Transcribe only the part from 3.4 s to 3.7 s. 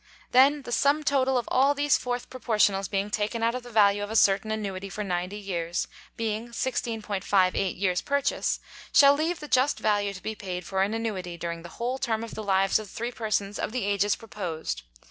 out of the